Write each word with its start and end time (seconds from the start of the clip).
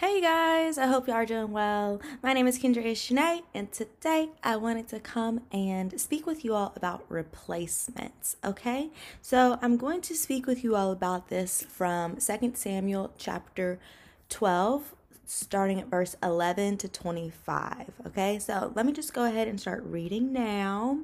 Hey 0.00 0.22
guys, 0.22 0.78
I 0.78 0.86
hope 0.86 1.08
you 1.08 1.12
are 1.12 1.26
doing 1.26 1.52
well. 1.52 2.00
My 2.22 2.32
name 2.32 2.46
is 2.46 2.58
Kendria 2.58 2.92
Shanae, 2.92 3.42
and 3.52 3.70
today 3.70 4.30
I 4.42 4.56
wanted 4.56 4.88
to 4.88 4.98
come 4.98 5.42
and 5.52 6.00
speak 6.00 6.24
with 6.24 6.42
you 6.42 6.54
all 6.54 6.72
about 6.74 7.04
replacements. 7.10 8.36
Okay, 8.42 8.88
so 9.20 9.58
I'm 9.60 9.76
going 9.76 10.00
to 10.00 10.14
speak 10.14 10.46
with 10.46 10.64
you 10.64 10.74
all 10.74 10.90
about 10.90 11.28
this 11.28 11.62
from 11.64 12.16
2 12.16 12.52
Samuel 12.54 13.12
chapter 13.18 13.78
12, 14.30 14.94
starting 15.26 15.78
at 15.78 15.88
verse 15.88 16.16
11 16.22 16.78
to 16.78 16.88
25. 16.88 17.90
Okay, 18.06 18.38
so 18.38 18.72
let 18.74 18.86
me 18.86 18.92
just 18.92 19.12
go 19.12 19.24
ahead 19.24 19.48
and 19.48 19.60
start 19.60 19.84
reading 19.84 20.32
now 20.32 21.00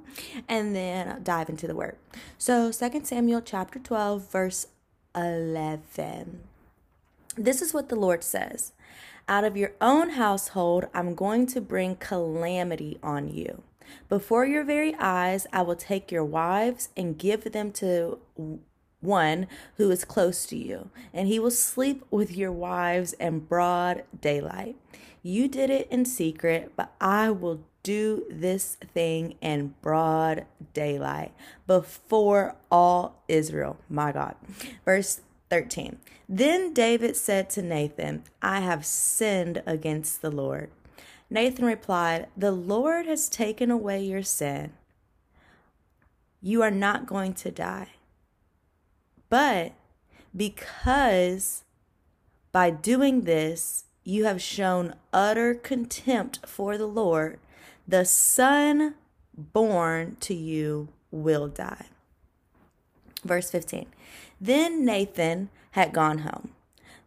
and 0.48 0.74
then 0.74 1.20
dive 1.22 1.50
into 1.50 1.66
the 1.66 1.76
word. 1.76 1.98
So, 2.38 2.72
2 2.72 3.04
Samuel 3.04 3.42
chapter 3.42 3.78
12, 3.78 4.32
verse 4.32 4.68
11. 5.14 6.40
This 7.36 7.60
is 7.60 7.74
what 7.74 7.90
the 7.90 7.96
Lord 7.96 8.24
says. 8.24 8.72
Out 9.28 9.42
of 9.42 9.56
your 9.56 9.72
own 9.80 10.10
household, 10.10 10.86
I'm 10.94 11.16
going 11.16 11.46
to 11.48 11.60
bring 11.60 11.96
calamity 11.96 12.96
on 13.02 13.28
you. 13.28 13.64
Before 14.08 14.46
your 14.46 14.62
very 14.62 14.94
eyes, 15.00 15.48
I 15.52 15.62
will 15.62 15.74
take 15.74 16.12
your 16.12 16.24
wives 16.24 16.90
and 16.96 17.18
give 17.18 17.50
them 17.50 17.72
to 17.72 18.20
one 19.00 19.48
who 19.78 19.90
is 19.90 20.04
close 20.04 20.46
to 20.46 20.56
you, 20.56 20.90
and 21.12 21.26
he 21.26 21.40
will 21.40 21.50
sleep 21.50 22.04
with 22.08 22.36
your 22.36 22.52
wives 22.52 23.14
in 23.14 23.40
broad 23.40 24.04
daylight. 24.20 24.76
You 25.24 25.48
did 25.48 25.70
it 25.70 25.88
in 25.90 26.04
secret, 26.04 26.72
but 26.76 26.94
I 27.00 27.30
will 27.30 27.64
do 27.82 28.26
this 28.30 28.76
thing 28.94 29.34
in 29.40 29.74
broad 29.82 30.46
daylight 30.72 31.32
before 31.66 32.54
all 32.70 33.22
Israel. 33.26 33.76
My 33.88 34.12
God. 34.12 34.36
Verse 34.84 35.20
13. 35.50 35.98
Then 36.28 36.72
David 36.72 37.16
said 37.16 37.48
to 37.50 37.62
Nathan, 37.62 38.24
I 38.42 38.60
have 38.60 38.84
sinned 38.84 39.62
against 39.66 40.22
the 40.22 40.30
Lord. 40.30 40.70
Nathan 41.30 41.64
replied, 41.64 42.28
The 42.36 42.52
Lord 42.52 43.06
has 43.06 43.28
taken 43.28 43.70
away 43.70 44.02
your 44.02 44.22
sin. 44.22 44.72
You 46.40 46.62
are 46.62 46.70
not 46.70 47.06
going 47.06 47.34
to 47.34 47.50
die. 47.50 47.90
But 49.28 49.72
because 50.34 51.64
by 52.52 52.70
doing 52.70 53.22
this 53.22 53.84
you 54.04 54.24
have 54.24 54.40
shown 54.40 54.94
utter 55.12 55.54
contempt 55.54 56.46
for 56.46 56.78
the 56.78 56.86
Lord, 56.86 57.40
the 57.88 58.04
son 58.04 58.94
born 59.36 60.16
to 60.20 60.34
you 60.34 60.88
will 61.10 61.48
die. 61.48 61.86
Verse 63.24 63.50
15. 63.50 63.86
Then 64.40 64.84
Nathan 64.84 65.48
had 65.72 65.92
gone 65.92 66.18
home. 66.18 66.50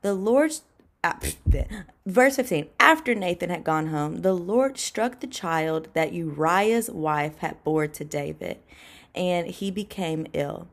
The 0.02 0.14
Lord, 0.14 0.54
uh, 1.04 1.14
verse 2.06 2.38
15, 2.38 2.68
after 2.80 3.14
Nathan 3.14 3.50
had 3.50 3.64
gone 3.64 3.88
home, 3.88 4.22
the 4.22 4.34
Lord 4.34 4.78
struck 4.78 5.20
the 5.20 5.28
child 5.28 5.90
that 5.94 6.14
Uriah's 6.14 6.90
wife 6.90 7.38
had 7.40 7.64
bore 7.64 7.88
to 7.88 8.06
David, 8.06 8.58
and 9.14 9.48
he 9.48 9.72
became 9.72 10.28
ill. 10.34 10.68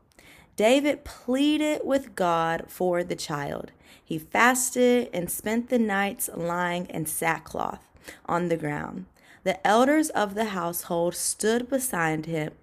David 0.55 1.03
pleaded 1.03 1.81
with 1.83 2.15
God 2.15 2.65
for 2.67 3.03
the 3.03 3.15
child. 3.15 3.71
He 4.03 4.17
fasted 4.17 5.09
and 5.13 5.29
spent 5.29 5.69
the 5.69 5.77
nights 5.77 6.29
lying 6.35 6.87
in 6.87 7.05
sackcloth 7.05 7.87
on 8.25 8.47
the 8.47 8.57
ground. 8.57 9.05
The 9.43 9.65
elders 9.65 10.09
of 10.09 10.33
the 10.33 10.45
household 10.45 11.15
stood 11.15 11.69
beside 11.69 12.25
him 12.25 12.53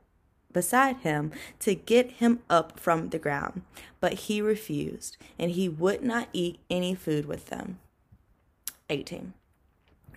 beside 0.54 0.96
him 0.98 1.32
to 1.58 1.74
get 1.74 2.12
him 2.12 2.40
up 2.48 2.80
from 2.80 3.10
the 3.10 3.18
ground. 3.18 3.60
But 4.00 4.14
he 4.14 4.40
refused, 4.40 5.18
and 5.38 5.50
he 5.50 5.68
would 5.68 6.02
not 6.02 6.28
eat 6.32 6.60
any 6.70 6.94
food 6.94 7.26
with 7.26 7.46
them. 7.46 7.78
18. 8.88 9.34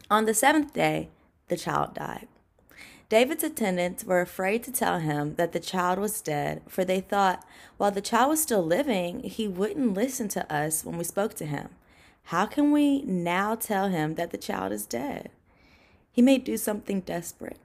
On 0.10 0.24
the 0.24 0.34
seventh 0.34 0.72
day, 0.72 1.10
the 1.50 1.58
child 1.58 1.94
died. 1.94 2.30
David's 3.10 3.44
attendants 3.44 4.04
were 4.04 4.20
afraid 4.20 4.64
to 4.64 4.72
tell 4.72 5.00
him 5.00 5.36
that 5.36 5.53
the 5.53 5.62
child 5.62 5.97
was 5.97 6.22
dead, 6.22 6.62
for 6.68 6.84
they 6.84 7.00
thought, 7.00 7.46
while 7.78 7.92
the 7.92 8.02
child 8.02 8.30
was 8.30 8.42
still 8.42 8.64
living, 8.64 9.22
he 9.24 9.47
wouldn't 9.47 9.94
listen 9.94 10.28
to 10.30 10.53
us 10.53 10.84
when 10.84 10.97
we 10.97 11.06
spoke 11.06 11.34
to 11.36 11.46
him. 11.46 11.70
How 12.24 12.46
can 12.46 12.72
we 12.74 13.02
now 13.03 13.56
tell 13.56 13.88
him 13.88 14.16
that 14.16 14.31
the 14.31 14.38
child 14.38 14.74
is 14.74 14.86
dead? 14.86 15.30
He 16.12 16.22
may 16.22 16.38
do 16.38 16.58
something 16.58 17.00
desperate. 17.00 17.59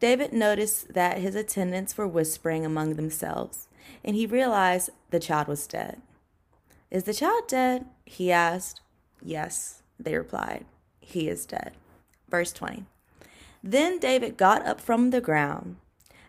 David 0.00 0.32
noticed 0.32 0.94
that 0.94 1.18
his 1.18 1.34
attendants 1.34 1.96
were 1.96 2.08
whispering 2.08 2.64
among 2.64 2.94
themselves, 2.94 3.68
and 4.04 4.16
he 4.16 4.26
realized 4.26 4.90
the 5.10 5.20
child 5.20 5.48
was 5.48 5.66
dead. 5.66 6.00
Is 6.90 7.04
the 7.04 7.14
child 7.14 7.44
dead? 7.48 7.86
He 8.04 8.32
asked. 8.32 8.80
Yes, 9.22 9.82
they 9.98 10.16
replied. 10.16 10.64
He 11.00 11.28
is 11.28 11.44
dead. 11.46 11.72
Verse 12.28 12.52
20. 12.52 12.84
Then 13.62 13.98
David 13.98 14.36
got 14.36 14.64
up 14.64 14.80
from 14.80 15.10
the 15.10 15.20
ground. 15.20 15.76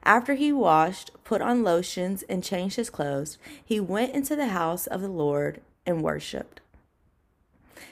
After 0.03 0.33
he 0.33 0.51
washed, 0.51 1.11
put 1.23 1.41
on 1.41 1.63
lotions, 1.63 2.23
and 2.23 2.43
changed 2.43 2.77
his 2.77 2.89
clothes, 2.89 3.37
he 3.63 3.79
went 3.79 4.13
into 4.13 4.35
the 4.35 4.47
house 4.47 4.87
of 4.87 5.01
the 5.01 5.09
Lord 5.09 5.61
and 5.85 6.01
worshipped. 6.01 6.61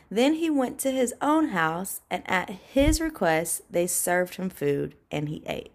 Then 0.10 0.36
he 0.36 0.50
went 0.50 0.80
to 0.80 0.92
his 0.92 1.14
own 1.22 1.50
house, 1.50 2.02
and 2.10 2.24
at 2.26 2.50
his 2.50 3.02
request, 3.02 3.62
they 3.70 3.88
served 3.88 4.36
him 4.36 4.50
food, 4.50 4.96
and 5.12 5.30
he 5.30 5.44
ate. 5.46 5.72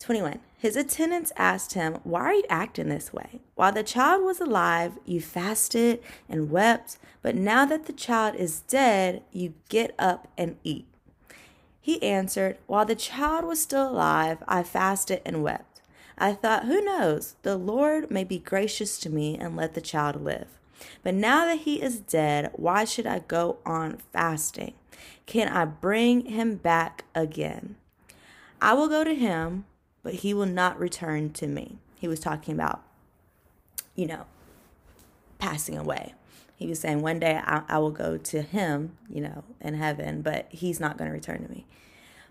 21. 0.00 0.40
His 0.56 0.76
attendants 0.76 1.32
asked 1.36 1.74
him, 1.74 1.98
Why 2.02 2.20
are 2.22 2.32
you 2.32 2.44
acting 2.48 2.88
this 2.88 3.12
way? 3.12 3.40
While 3.54 3.72
the 3.72 3.82
child 3.82 4.24
was 4.24 4.40
alive, 4.40 4.98
you 5.04 5.20
fasted 5.20 6.02
and 6.28 6.50
wept, 6.50 6.98
but 7.22 7.34
now 7.34 7.64
that 7.66 7.86
the 7.86 7.92
child 7.92 8.34
is 8.34 8.60
dead, 8.60 9.22
you 9.32 9.54
get 9.68 9.94
up 9.98 10.28
and 10.36 10.56
eat. 10.64 10.86
He 11.80 12.02
answered, 12.02 12.58
While 12.66 12.86
the 12.86 12.94
child 12.94 13.44
was 13.44 13.62
still 13.62 13.88
alive, 13.88 14.42
I 14.48 14.62
fasted 14.62 15.22
and 15.24 15.42
wept. 15.42 15.80
I 16.18 16.32
thought, 16.32 16.64
Who 16.64 16.82
knows? 16.82 17.36
The 17.42 17.56
Lord 17.56 18.10
may 18.10 18.24
be 18.24 18.38
gracious 18.38 18.98
to 19.00 19.10
me 19.10 19.38
and 19.38 19.56
let 19.56 19.74
the 19.74 19.80
child 19.80 20.22
live. 20.22 20.48
But 21.02 21.14
now 21.14 21.46
that 21.46 21.60
he 21.60 21.80
is 21.82 21.98
dead, 22.00 22.50
why 22.54 22.84
should 22.84 23.06
I 23.06 23.20
go 23.20 23.58
on 23.64 23.98
fasting? 24.12 24.74
Can 25.26 25.48
I 25.48 25.64
bring 25.64 26.26
him 26.26 26.56
back 26.56 27.04
again? 27.14 27.76
I 28.60 28.74
will 28.74 28.88
go 28.88 29.04
to 29.04 29.14
him, 29.14 29.66
but 30.02 30.14
he 30.14 30.34
will 30.34 30.46
not 30.46 30.78
return 30.78 31.32
to 31.34 31.46
me. 31.46 31.78
He 31.96 32.08
was 32.08 32.20
talking 32.20 32.54
about, 32.54 32.82
you 33.94 34.06
know, 34.06 34.24
passing 35.38 35.76
away. 35.76 36.14
He 36.56 36.66
was 36.66 36.80
saying, 36.80 37.02
one 37.02 37.20
day 37.20 37.40
I, 37.44 37.62
I 37.68 37.78
will 37.78 37.92
go 37.92 38.16
to 38.16 38.42
him, 38.42 38.96
you 39.08 39.20
know, 39.20 39.44
in 39.60 39.74
heaven, 39.74 40.22
but 40.22 40.48
he's 40.50 40.80
not 40.80 40.98
going 40.98 41.08
to 41.08 41.14
return 41.14 41.44
to 41.44 41.50
me. 41.50 41.66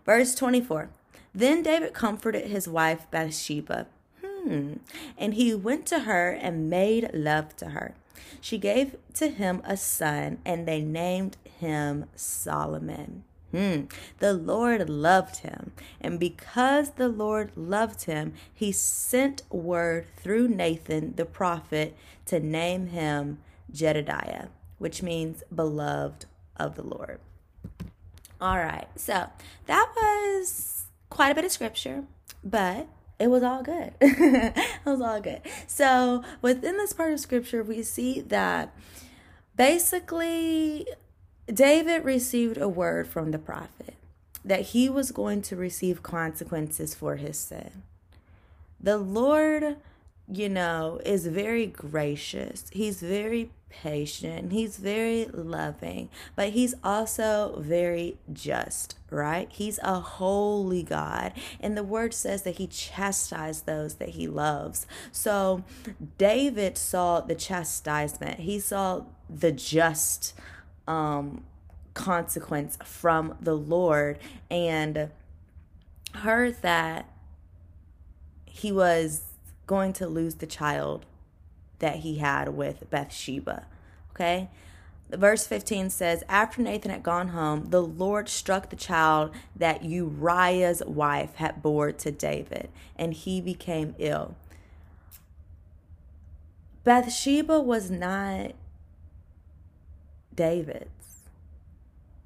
Verse 0.06 0.36
24 0.36 0.90
Then 1.34 1.64
David 1.64 1.94
comforted 1.94 2.48
his 2.48 2.68
wife 2.68 3.10
Bathsheba. 3.10 3.88
Hmm. 4.26 4.74
And 5.18 5.34
he 5.34 5.54
went 5.54 5.86
to 5.88 6.00
her 6.00 6.32
and 6.32 6.70
made 6.70 7.10
love 7.14 7.56
to 7.58 7.68
her. 7.70 7.94
She 8.42 8.58
gave 8.58 8.96
to 9.16 9.30
him 9.30 9.62
a 9.64 9.78
son, 9.78 10.40
and 10.46 10.68
they 10.68 10.82
named 10.82 11.38
him 11.60 12.06
Solomon. 12.16 13.24
Hmm. 13.52 13.84
The 14.20 14.34
Lord 14.34 14.90
loved 14.90 15.38
him, 15.38 15.72
and 16.02 16.20
because 16.20 16.92
the 16.92 17.08
Lord 17.08 17.52
loved 17.56 18.04
him, 18.04 18.34
he 18.54 18.72
sent 18.72 19.44
word 19.50 20.06
through 20.18 20.50
Nathan 20.50 21.16
the 21.16 21.26
prophet 21.26 21.96
to 22.26 22.40
name 22.40 22.88
him 22.88 23.40
Jedediah, 23.72 24.48
which 24.80 25.02
means 25.02 25.44
beloved 25.54 26.26
of 26.58 26.76
the 26.76 26.84
Lord. 26.84 27.20
All 28.42 28.58
right, 28.58 28.88
so 28.96 29.28
that 29.66 29.94
was 29.96 30.84
quite 31.10 31.32
a 31.32 31.36
bit 31.36 31.46
of 31.46 31.52
scripture, 31.52 32.04
but 32.44 32.88
it 33.20 33.28
was 33.28 33.44
all 33.44 33.64
good. 33.64 33.94
it 34.02 34.86
was 34.86 35.02
all 35.02 35.20
good. 35.20 35.42
So, 35.66 36.24
within 36.42 36.78
this 36.78 36.94
part 36.94 37.14
of 37.14 37.20
scripture, 37.20 37.64
we 37.64 37.82
see 37.84 38.22
that 38.22 38.74
basically 39.56 40.88
David 41.52 42.06
received 42.06 42.58
a 42.58 42.70
word 42.70 43.08
from 43.08 43.32
the 43.32 43.40
prophet 43.40 43.96
that 44.46 44.62
he 44.62 44.90
was 44.90 45.12
going 45.12 45.42
to 45.42 45.56
receive 45.56 46.04
consequences 46.04 46.96
for 46.96 47.16
his 47.18 47.38
sin. 47.38 47.84
The 48.80 48.98
Lord, 48.98 49.78
you 50.32 50.50
know, 50.50 51.02
is 51.04 51.28
very 51.28 51.66
gracious, 51.66 52.66
He's 52.72 53.02
very 53.02 53.50
patient, 53.70 54.52
He's 54.52 54.78
very 54.78 55.26
loving, 55.26 56.10
but 56.36 56.50
He's 56.50 56.74
also 56.84 57.60
very 57.60 58.18
just, 58.32 58.98
right? 59.10 59.48
He's 59.52 59.80
a 59.84 60.00
holy 60.00 60.84
God. 60.84 61.34
And 61.60 61.78
the 61.78 61.84
word 61.84 62.14
says 62.14 62.44
that 62.44 62.58
He 62.58 62.68
chastised 62.68 63.66
those 63.66 63.96
that 63.96 64.10
He 64.10 64.28
loves. 64.28 64.88
So 65.12 65.64
David 66.18 66.78
saw 66.78 67.22
the 67.22 67.36
chastisement, 67.36 68.40
he 68.40 68.60
saw 68.60 69.04
the 69.30 69.52
just 69.52 70.34
um, 70.88 71.44
consequence 71.94 72.78
from 72.84 73.36
the 73.42 73.56
Lord 73.56 74.20
and 74.50 75.10
heard 76.14 76.62
that 76.62 77.10
he 78.46 78.72
was 78.72 79.24
going 79.66 79.94
to 79.94 80.08
lose 80.08 80.36
the 80.36 80.48
child 80.48 81.06
that 81.80 81.98
he 81.98 82.18
had 82.18 82.50
with 82.50 82.90
Bathsheba. 82.90 83.66
Okay? 84.12 84.50
verse 85.10 85.48
15 85.48 85.90
says, 85.90 86.24
After 86.28 86.62
Nathan 86.62 86.92
had 86.92 87.04
gone 87.04 87.30
home, 87.30 87.70
the 87.70 87.82
Lord 87.82 88.28
struck 88.28 88.70
the 88.70 88.76
child 88.76 89.32
that 89.56 89.86
Uriah's 89.86 90.84
wife 90.86 91.36
had 91.36 91.62
bore 91.62 91.92
to 91.94 92.12
David, 92.12 92.70
and 92.96 93.14
he 93.14 93.40
became 93.40 93.96
ill. 93.98 94.36
Bathsheba 96.84 97.60
was 97.60 97.90
not 97.90 98.54
David's, 100.34 101.24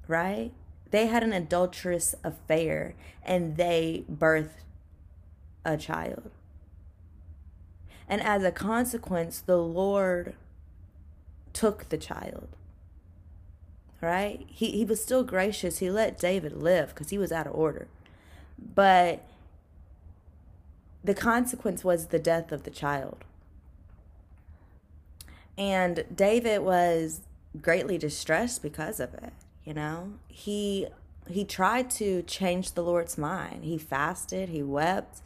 right? 0.06 0.52
They 0.90 1.06
had 1.06 1.24
an 1.24 1.32
adulterous 1.32 2.14
affair 2.22 2.94
and 3.24 3.56
they 3.56 4.04
birthed 4.12 4.62
a 5.64 5.76
child. 5.76 6.30
And 8.12 8.20
as 8.20 8.44
a 8.44 8.52
consequence, 8.52 9.40
the 9.40 9.56
Lord 9.56 10.34
took 11.52 11.88
the 11.88 11.96
child 11.96 12.48
right? 14.02 14.44
He 14.48 14.72
he 14.72 14.84
was 14.84 15.00
still 15.00 15.24
gracious. 15.24 15.78
He 15.78 15.90
let 15.90 16.18
David 16.18 16.52
live 16.52 16.90
because 16.90 17.08
he 17.08 17.16
was 17.16 17.32
out 17.32 17.46
of 17.46 17.54
order. 17.54 17.86
But 18.58 19.24
the 21.02 21.14
consequence 21.14 21.82
was 21.82 22.08
the 22.08 22.18
death 22.18 22.52
of 22.52 22.64
the 22.64 22.70
child. 22.70 23.24
And 25.56 26.04
David 26.14 26.62
was 26.62 27.22
greatly 27.60 27.96
distressed 27.96 28.62
because 28.62 29.00
of 29.00 29.14
it, 29.14 29.32
you 29.64 29.72
know? 29.72 30.14
He 30.28 30.88
he 31.28 31.44
tried 31.44 31.88
to 31.92 32.22
change 32.22 32.72
the 32.72 32.82
Lord's 32.82 33.16
mind. 33.16 33.64
He 33.64 33.78
fasted, 33.78 34.48
he 34.48 34.62
wept, 34.62 35.20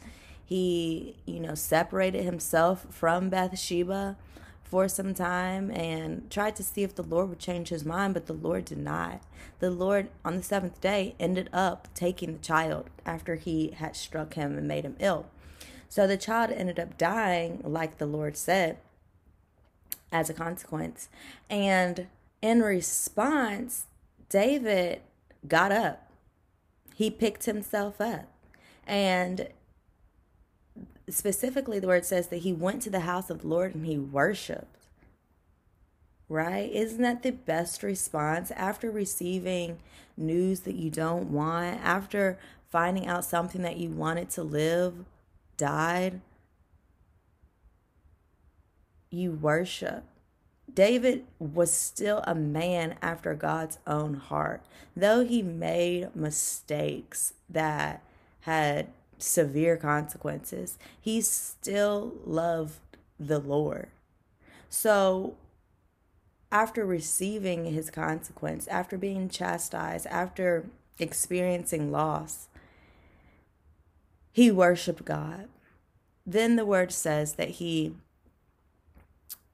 he, 0.47 1.17
you 1.25 1.41
know, 1.41 1.55
separated 1.55 2.23
himself 2.23 2.87
from 2.89 3.27
Bathsheba 3.27 4.15
for 4.63 4.87
some 4.87 5.13
time 5.13 5.69
and 5.71 6.31
tried 6.31 6.55
to 6.55 6.63
see 6.63 6.83
if 6.83 6.95
the 6.95 7.03
Lord 7.03 7.27
would 7.27 7.39
change 7.39 7.67
his 7.67 7.83
mind, 7.83 8.13
but 8.13 8.27
the 8.27 8.33
Lord 8.33 8.63
did 8.63 8.77
not. 8.77 9.21
The 9.59 9.69
Lord, 9.69 10.07
on 10.23 10.37
the 10.37 10.43
seventh 10.43 10.79
day, 10.79 11.15
ended 11.19 11.49
up 11.51 11.89
taking 11.93 12.31
the 12.31 12.39
child 12.39 12.89
after 13.05 13.35
he 13.35 13.71
had 13.71 13.97
struck 13.97 14.35
him 14.35 14.57
and 14.57 14.69
made 14.69 14.85
him 14.85 14.95
ill. 15.01 15.25
So 15.89 16.07
the 16.07 16.15
child 16.15 16.51
ended 16.51 16.79
up 16.79 16.97
dying, 16.97 17.59
like 17.65 17.97
the 17.97 18.05
Lord 18.05 18.37
said, 18.37 18.77
as 20.13 20.29
a 20.29 20.33
consequence. 20.33 21.09
And 21.49 22.07
in 22.41 22.61
response, 22.61 23.87
David 24.29 25.01
got 25.45 25.73
up, 25.73 26.09
he 26.95 27.11
picked 27.11 27.43
himself 27.43 27.99
up. 27.99 28.31
And 28.85 29.49
specifically 31.09 31.79
the 31.79 31.87
word 31.87 32.05
says 32.05 32.27
that 32.27 32.37
he 32.37 32.53
went 32.53 32.81
to 32.83 32.89
the 32.89 33.01
house 33.01 33.29
of 33.29 33.41
the 33.41 33.47
Lord 33.47 33.75
and 33.75 33.85
he 33.85 33.97
worshiped. 33.97 34.87
Right? 36.29 36.69
Isn't 36.71 37.01
that 37.03 37.23
the 37.23 37.31
best 37.31 37.83
response 37.83 38.51
after 38.51 38.91
receiving 38.91 39.79
news 40.17 40.61
that 40.61 40.75
you 40.75 40.89
don't 40.89 41.31
want, 41.31 41.79
after 41.81 42.37
finding 42.69 43.07
out 43.07 43.23
something 43.23 43.61
that 43.61 43.77
you 43.77 43.89
wanted 43.89 44.29
to 44.31 44.43
live 44.43 45.05
died? 45.55 46.19
You 49.09 49.31
worship. 49.31 50.03
David 50.73 51.25
was 51.39 51.71
still 51.71 52.23
a 52.27 52.35
man 52.35 52.97
after 53.01 53.33
God's 53.33 53.79
own 53.87 54.15
heart. 54.15 54.61
Though 54.97 55.23
he 55.23 55.41
made 55.41 56.13
mistakes 56.13 57.33
that 57.49 58.03
had 58.41 58.87
severe 59.17 59.77
consequences, 59.77 60.77
he 60.99 61.21
still 61.21 62.13
loved 62.25 62.79
the 63.19 63.39
Lord. 63.39 63.87
So, 64.69 65.35
after 66.51 66.85
receiving 66.85 67.65
his 67.65 67.89
consequence, 67.89 68.67
after 68.67 68.97
being 68.97 69.29
chastised, 69.29 70.05
after 70.07 70.65
experiencing 70.99 71.91
loss, 71.91 72.47
he 74.31 74.51
worshiped 74.51 75.03
God. 75.03 75.47
Then 76.25 76.55
the 76.55 76.65
word 76.65 76.91
says 76.91 77.33
that 77.33 77.49
he, 77.51 77.95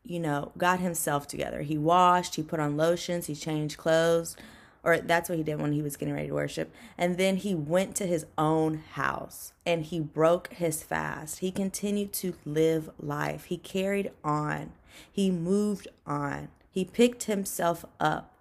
you 0.04 0.20
know, 0.20 0.52
got 0.58 0.80
himself 0.80 1.28
together. 1.28 1.62
He 1.62 1.78
washed, 1.78 2.36
he 2.36 2.44
put 2.44 2.60
on 2.60 2.78
lotions, 2.78 3.28
he 3.28 3.36
changed 3.36 3.78
clothes, 3.78 4.36
or 4.84 4.98
that's 4.98 5.30
what 5.30 5.38
he 5.38 5.44
did 5.44 5.62
when 5.62 5.72
he 5.72 5.82
was 5.82 5.96
getting 5.96 6.14
ready 6.14 6.28
to 6.28 6.34
worship. 6.34 6.74
And 6.98 7.18
then 7.18 7.38
he 7.38 7.56
went 7.56 7.96
to 7.96 8.06
his 8.06 8.26
own 8.38 8.84
house 8.94 9.54
and 9.66 9.86
he 9.86 10.00
broke 10.00 10.54
his 10.54 10.84
fast. 10.84 11.40
He 11.40 11.52
continued 11.52 12.12
to 12.14 12.36
live 12.46 12.90
life. 13.00 13.46
He 13.46 13.58
carried 13.58 14.12
on. 14.24 14.74
He 15.10 15.32
moved 15.32 15.88
on. 16.06 16.50
He 16.70 16.84
picked 16.84 17.24
himself 17.24 17.86
up. 18.00 18.34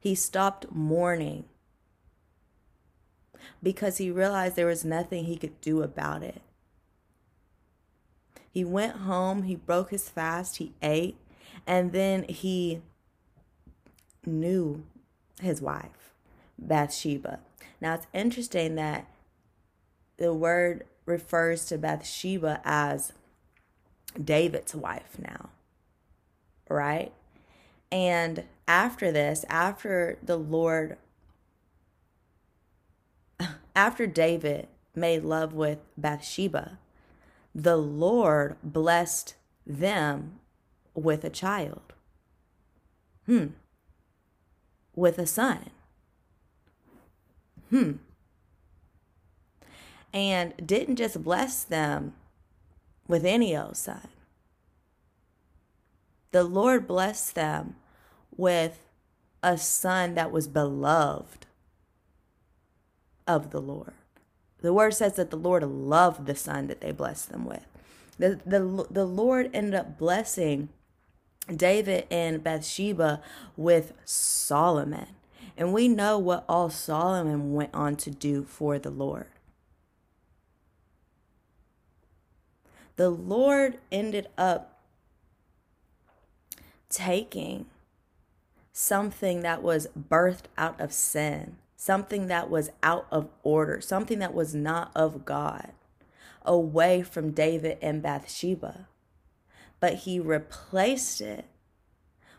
He 0.00 0.16
stopped 0.16 0.72
mourning 0.72 1.44
because 3.62 3.98
he 3.98 4.10
realized 4.10 4.56
there 4.56 4.66
was 4.66 4.84
nothing 4.84 5.24
he 5.24 5.36
could 5.36 5.60
do 5.60 5.82
about 5.82 6.24
it. 6.24 6.42
He 8.50 8.64
went 8.64 8.96
home, 8.96 9.44
he 9.44 9.54
broke 9.54 9.90
his 9.90 10.08
fast, 10.08 10.56
he 10.56 10.72
ate, 10.82 11.16
and 11.66 11.92
then 11.92 12.24
he 12.24 12.82
knew 14.26 14.84
his 15.40 15.60
wife, 15.60 16.12
Bathsheba. 16.58 17.40
Now 17.80 17.94
it's 17.94 18.06
interesting 18.12 18.74
that 18.76 19.06
the 20.16 20.32
word 20.32 20.84
refers 21.06 21.64
to 21.66 21.78
Bathsheba 21.78 22.60
as 22.64 23.12
David's 24.22 24.74
wife 24.74 25.16
now, 25.18 25.50
right? 26.68 27.12
And 27.90 28.44
after 28.68 29.10
this, 29.10 29.44
after 29.48 30.18
the 30.22 30.36
Lord, 30.36 30.96
after 33.76 34.06
David 34.06 34.68
made 34.94 35.24
love 35.24 35.52
with 35.52 35.78
Bathsheba, 35.96 36.78
the 37.54 37.76
Lord 37.76 38.56
blessed 38.62 39.34
them 39.66 40.38
with 40.94 41.24
a 41.24 41.30
child. 41.30 41.92
Hmm 43.26 43.48
with 44.94 45.18
a 45.18 45.26
son. 45.26 45.70
Hmm. 47.70 47.92
And 50.12 50.54
didn't 50.64 50.96
just 50.96 51.22
bless 51.22 51.64
them 51.64 52.14
with 53.08 53.24
any 53.24 53.56
old 53.56 53.76
son. 53.76 54.08
The 56.32 56.44
Lord 56.44 56.86
blessed 56.86 57.34
them 57.34 57.76
with 58.36 58.86
a 59.42 59.58
son 59.58 60.14
that 60.14 60.30
was 60.30 60.48
beloved 60.48 61.46
of 63.26 63.50
the 63.50 63.60
Lord. 63.60 63.94
The 64.60 64.72
word 64.72 64.94
says 64.94 65.14
that 65.14 65.30
the 65.30 65.36
Lord 65.36 65.62
loved 65.64 66.26
the 66.26 66.34
son 66.34 66.68
that 66.68 66.80
they 66.80 66.92
blessed 66.92 67.30
them 67.30 67.44
with. 67.44 67.66
The, 68.18 68.40
the, 68.46 68.86
the 68.90 69.04
Lord 69.04 69.50
ended 69.52 69.74
up 69.74 69.98
blessing 69.98 70.68
David 71.48 72.06
and 72.10 72.42
Bathsheba 72.42 73.20
with 73.56 73.92
Solomon. 74.04 75.08
And 75.56 75.72
we 75.72 75.88
know 75.88 76.18
what 76.18 76.44
all 76.48 76.70
Solomon 76.70 77.52
went 77.52 77.74
on 77.74 77.96
to 77.96 78.10
do 78.10 78.44
for 78.44 78.78
the 78.78 78.90
Lord. 78.90 79.26
The 82.96 83.10
Lord 83.10 83.78
ended 83.90 84.28
up 84.38 84.80
taking 86.88 87.66
something 88.72 89.40
that 89.40 89.62
was 89.62 89.88
birthed 89.98 90.44
out 90.56 90.80
of 90.80 90.92
sin, 90.92 91.56
something 91.76 92.28
that 92.28 92.48
was 92.48 92.70
out 92.82 93.06
of 93.10 93.28
order, 93.42 93.80
something 93.80 94.18
that 94.20 94.34
was 94.34 94.54
not 94.54 94.92
of 94.94 95.24
God, 95.24 95.72
away 96.44 97.02
from 97.02 97.32
David 97.32 97.78
and 97.82 98.02
Bathsheba 98.02 98.86
but 99.82 99.94
he 99.94 100.20
replaced 100.20 101.20
it 101.20 101.44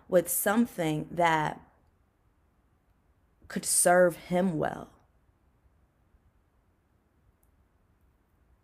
with 0.07 0.29
something 0.29 1.05
that 1.11 1.59
could 3.49 3.65
serve 3.65 4.15
him 4.15 4.57
well. 4.57 4.87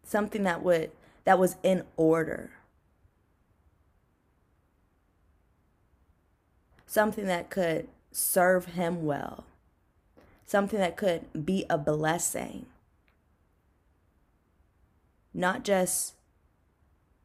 Something 0.05 0.43
that 0.43 0.63
would 0.63 0.91
that 1.25 1.37
was 1.37 1.57
in 1.61 1.83
order. 1.97 2.51
Something 6.85 7.25
that 7.25 7.49
could 7.49 7.89
serve 8.13 8.63
him 8.67 9.03
well. 9.03 9.43
Something 10.45 10.79
that 10.79 10.95
could 10.95 11.45
be 11.45 11.65
a 11.69 11.77
blessing. 11.77 12.65
Not 15.33 15.65
just 15.65 16.13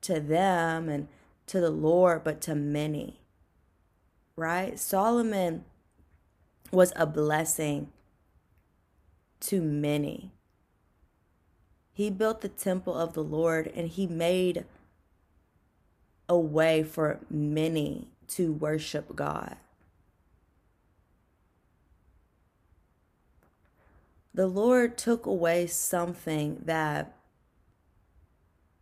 to 0.01 0.19
them 0.19 0.89
and 0.89 1.07
to 1.47 1.61
the 1.61 1.71
Lord, 1.71 2.25
but 2.25 2.41
to 2.43 2.55
many. 2.55 3.21
Right? 4.37 4.79
Solomon 4.79 5.65
was 6.71 6.93
a 6.97 7.07
blessing 7.07 7.93
to 9.41 9.61
many. 9.61 10.33
He 11.93 12.11
built 12.11 12.41
the 12.41 12.49
temple 12.49 12.95
of 12.95 13.13
the 13.13 13.23
Lord 13.23 13.71
and 13.75 13.89
he 13.89 14.07
made 14.07 14.65
a 16.29 16.39
way 16.39 16.83
for 16.83 17.21
many 17.31 18.09
to 18.29 18.53
worship 18.53 19.15
God. 19.15 19.57
The 24.33 24.49
Lord 24.49 24.99
took 24.99 25.27
away 25.27 25.69
something 25.69 26.63
that 26.65 27.15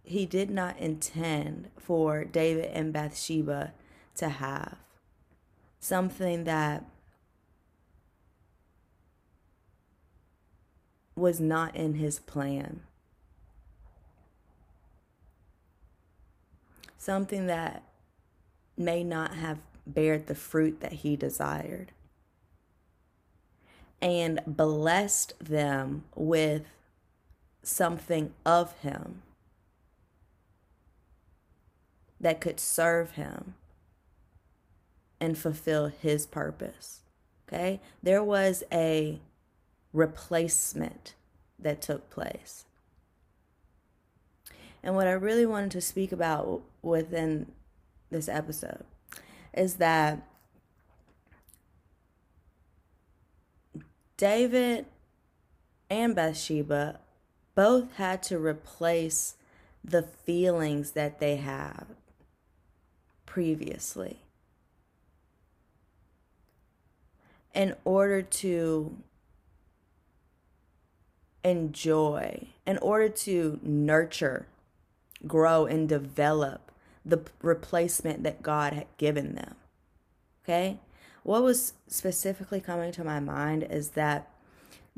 he 0.03 0.27
did 0.27 0.51
not 0.51 0.79
intend 0.79 1.71
for 1.79 2.25
David 2.25 2.67
and 2.67 2.93
Bathsheba 2.93 3.73
to 4.17 4.29
have. 4.29 4.77
Something 5.79 6.45
that 6.45 6.85
was 11.15 11.41
not 11.41 11.77
in 11.77 11.95
his 11.95 12.19
plan. 12.19 12.81
Something 16.99 17.47
that 17.47 17.83
may 18.77 19.05
not 19.05 19.35
have 19.35 19.59
bared 19.87 20.27
the 20.27 20.35
fruit 20.35 20.81
that 20.81 20.93
he 20.93 21.17
desired. 21.17 21.93
And 24.01 24.41
blessed 24.47 25.35
them 25.39 26.05
with 26.15 26.67
something 27.63 28.33
of 28.45 28.73
him 28.81 29.23
that 32.23 32.41
could 32.41 32.59
serve 32.59 33.13
him 33.13 33.55
and 35.21 35.37
fulfill 35.37 35.89
his 35.89 36.25
purpose. 36.25 37.01
Okay? 37.47 37.81
There 38.03 38.25
was 38.25 38.65
a 38.73 39.21
replacement 39.93 41.15
that 41.59 41.83
took 41.83 42.09
place. 42.09 42.65
And 44.83 44.97
what 44.97 45.07
I 45.07 45.13
really 45.13 45.47
wanted 45.47 45.71
to 45.73 45.81
speak 45.81 46.11
about 46.11 46.63
within 46.81 47.53
this 48.11 48.29
episode 48.29 48.85
is 49.55 49.77
that 49.77 50.27
David 54.17 54.87
and 55.91 56.15
Bathsheba 56.15 57.01
both 57.55 57.97
had 57.97 58.23
to 58.25 58.39
replace 58.39 59.37
the 59.85 60.03
feelings 60.03 60.93
that 60.93 61.19
they 61.19 61.37
had 61.37 61.87
previously 63.33 64.19
in 67.55 67.75
order 67.83 68.21
to 68.21 68.95
enjoy, 71.43 72.47
in 72.67 72.77
order 72.79 73.09
to 73.09 73.59
nurture, 73.63 74.47
grow, 75.27 75.65
and 75.65 75.89
develop 75.89 76.71
the 77.07 77.23
replacement 77.41 78.23
that 78.23 78.43
God 78.43 78.75
had 78.75 78.87
given 78.99 79.35
them. 79.35 79.55
Okay? 80.45 80.79
What 81.23 81.43
was 81.43 81.73
specifically 81.87 82.61
coming 82.61 82.93
to 82.93 83.03
my 83.03 83.19
mind 83.19 83.63
is 83.63 83.91
that 83.91 84.29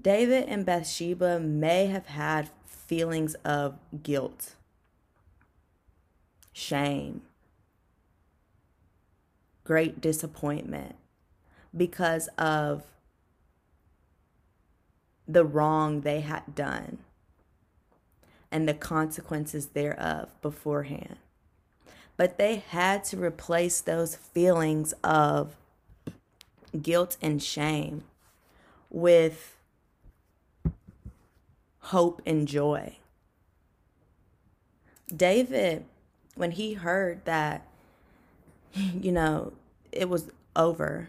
David 0.01 0.47
and 0.49 0.67
Bathsheba 0.67 1.39
may 1.39 1.87
have 1.87 2.07
had 2.07 2.51
feelings 2.67 3.35
of 3.45 3.79
guilt, 4.03 4.57
shame, 6.53 7.23
great 9.65 10.01
disappointment 10.01 10.95
because 11.77 12.29
of 12.39 12.85
the 15.27 15.45
wrong 15.45 16.03
they 16.03 16.21
had 16.21 16.55
done 16.55 16.99
and 18.53 18.69
the 18.69 18.75
consequences 18.75 19.69
thereof 19.69 20.31
beforehand. 20.41 21.17
But 22.17 22.39
they 22.39 22.57
had 22.57 23.03
to 23.05 23.17
replace 23.17 23.81
those 23.81 24.15
feelings 24.15 24.95
of 25.03 25.57
guilt 26.81 27.17
and 27.21 27.43
shame 27.43 28.05
with 28.91 29.57
hope 31.81 32.23
and 32.25 32.47
joy. 32.47 32.99
David, 35.15 35.85
when 36.37 36.53
he 36.53 36.75
heard 36.75 37.25
that, 37.25 37.67
you 38.75 39.13
know, 39.13 39.53
it 39.93 40.09
was 40.09 40.31
over, 40.57 41.09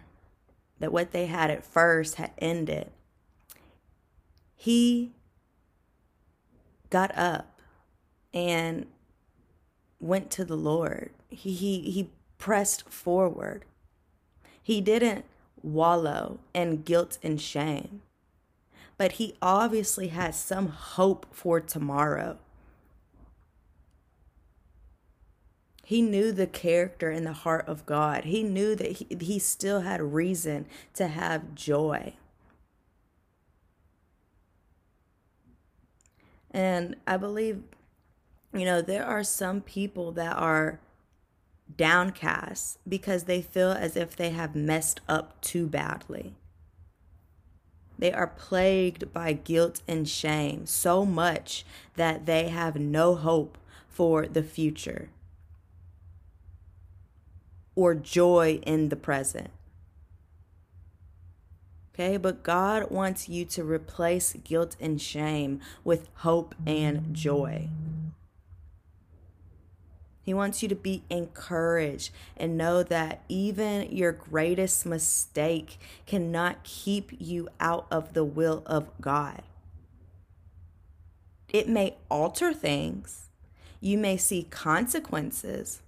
that 0.79 0.91
what 0.91 1.11
they 1.11 1.25
had 1.25 1.49
at 1.49 1.63
first 1.63 2.15
had 2.15 2.31
ended, 2.37 2.91
he 4.55 5.11
got 6.89 7.15
up 7.17 7.59
and 8.33 8.85
went 9.99 10.29
to 10.31 10.45
the 10.45 10.57
Lord. 10.57 11.11
He, 11.29 11.53
he, 11.53 11.91
he 11.91 12.09
pressed 12.37 12.89
forward. 12.89 13.65
He 14.61 14.81
didn't 14.81 15.25
wallow 15.61 16.39
in 16.53 16.81
guilt 16.83 17.17
and 17.23 17.39
shame, 17.41 18.01
but 18.97 19.13
he 19.13 19.35
obviously 19.41 20.09
had 20.09 20.35
some 20.35 20.67
hope 20.67 21.25
for 21.31 21.59
tomorrow. 21.59 22.37
He 25.87 26.01
knew 26.01 26.31
the 26.31 26.47
character 26.47 27.11
and 27.11 27.27
the 27.27 27.31
heart 27.31 27.67
of 27.67 27.85
God. 27.85 28.23
He 28.23 28.41
knew 28.41 28.73
that 28.75 28.93
he, 28.93 29.07
he 29.21 29.37
still 29.37 29.81
had 29.81 30.01
reason 30.01 30.65
to 30.95 31.07
have 31.07 31.53
joy. 31.53 32.15
And 36.49 36.95
I 37.05 37.17
believe, 37.17 37.61
you 38.51 38.65
know, 38.65 38.81
there 38.81 39.05
are 39.05 39.23
some 39.23 39.61
people 39.61 40.11
that 40.13 40.35
are 40.35 40.79
downcast 41.77 42.79
because 42.89 43.25
they 43.25 43.43
feel 43.43 43.71
as 43.71 43.95
if 43.95 44.15
they 44.15 44.31
have 44.31 44.55
messed 44.55 45.01
up 45.07 45.39
too 45.41 45.67
badly. 45.67 46.33
They 47.99 48.11
are 48.11 48.25
plagued 48.25 49.13
by 49.13 49.33
guilt 49.33 49.83
and 49.87 50.09
shame 50.09 50.65
so 50.65 51.05
much 51.05 51.63
that 51.95 52.25
they 52.25 52.49
have 52.49 52.75
no 52.75 53.13
hope 53.13 53.59
for 53.87 54.25
the 54.25 54.43
future 54.43 55.09
or 57.75 57.93
joy 57.93 58.59
in 58.65 58.89
the 58.89 58.95
present. 58.95 59.51
Okay, 61.93 62.17
but 62.17 62.43
God 62.43 62.91
wants 62.91 63.29
you 63.29 63.45
to 63.45 63.63
replace 63.63 64.33
guilt 64.33 64.75
and 64.81 65.01
shame 65.01 65.61
with 65.83 66.09
hope 66.15 66.53
and 66.65 67.13
joy. 67.13 67.69
He 70.21 70.33
wants 70.33 70.63
you 70.63 70.67
to 70.69 70.75
be 70.75 71.03
encouraged 71.09 72.11
and 72.35 72.57
know 72.57 72.81
that 72.83 73.21
even 73.29 73.95
your 73.95 74.11
greatest 74.11 74.85
mistake 74.85 75.79
cannot 76.05 76.63
keep 76.63 77.11
you 77.17 77.47
out 77.59 77.85
of 77.91 78.13
the 78.13 78.25
will 78.25 78.63
of 78.65 78.89
God. 78.99 79.43
It 81.47 81.69
may 81.69 81.95
alter 82.09 82.53
things, 82.53 83.29
you 83.79 83.97
may 83.97 84.17
see 84.17 84.43
consequences, 84.43 85.81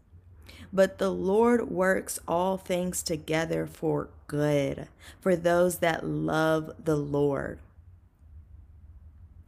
but 0.72 0.98
the 0.98 1.12
Lord 1.12 1.70
works 1.70 2.20
all 2.28 2.58
things 2.58 3.02
together 3.02 3.66
for 3.66 4.10
good 4.28 4.88
for 5.20 5.36
those 5.36 5.80
that 5.80 6.06
love 6.06 6.72
the 6.84 6.96
Lord 6.96 7.60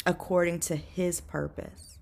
according 0.05 0.59
to 0.61 0.75
his 0.75 1.21
purpose. 1.21 1.97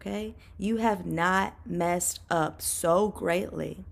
Okay? 0.00 0.34
You 0.58 0.78
have 0.78 1.06
not 1.06 1.54
messed 1.64 2.20
up 2.30 2.60
so 2.60 3.08
greatly 3.08 3.84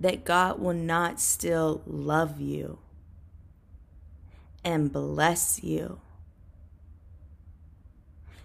that 0.00 0.24
God 0.24 0.58
will 0.58 0.74
not 0.74 1.20
still 1.20 1.82
love 1.86 2.40
you 2.40 2.78
and 4.64 4.92
bless 4.92 5.62
you 5.62 6.00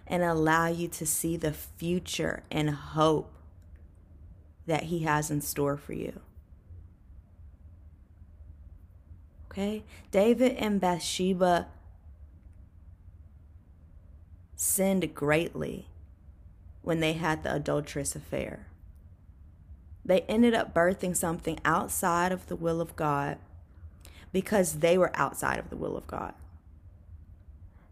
and 0.06 0.22
allow 0.22 0.68
you 0.68 0.88
to 0.88 1.06
see 1.06 1.36
the 1.36 1.52
future 1.52 2.42
and 2.50 2.70
hope 2.70 3.32
that 4.66 4.84
He 4.84 5.00
has 5.00 5.30
in 5.30 5.40
store 5.40 5.76
for 5.76 5.92
you. 5.92 6.20
Okay? 9.50 9.84
David 10.10 10.52
and 10.56 10.80
Bathsheba 10.80 11.68
sinned 14.54 15.14
greatly 15.14 15.88
when 16.82 17.00
they 17.00 17.14
had 17.14 17.42
the 17.42 17.54
adulterous 17.54 18.14
affair. 18.14 18.66
They 20.04 20.20
ended 20.22 20.54
up 20.54 20.72
birthing 20.72 21.16
something 21.16 21.58
outside 21.64 22.30
of 22.32 22.46
the 22.46 22.56
will 22.56 22.80
of 22.80 22.94
God 22.94 23.38
because 24.32 24.74
they 24.74 24.96
were 24.96 25.10
outside 25.14 25.58
of 25.58 25.70
the 25.70 25.76
will 25.76 25.96
of 25.96 26.06
God 26.06 26.34